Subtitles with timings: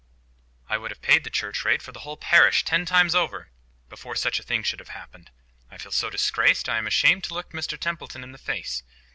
[0.67, 3.51] "I would have paid the church rate for the whole parish ten times over
[3.87, 5.29] before such a thing should have happened.
[5.69, 8.81] I feel so disgraced, I am ashamed to look Mr Templeton in the face.